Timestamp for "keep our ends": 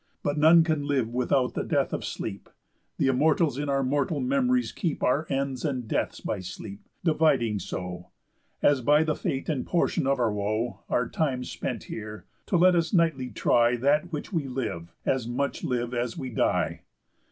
4.71-5.63